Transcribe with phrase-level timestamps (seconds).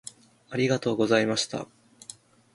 [0.49, 1.67] ありがとうございました。